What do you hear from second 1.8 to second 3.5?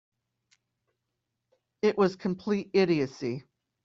It was complete idiocy.